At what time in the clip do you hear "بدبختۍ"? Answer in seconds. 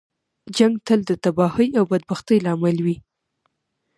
1.91-2.37